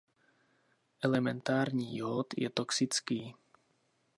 [1.01, 3.35] Elementární jod je toxický.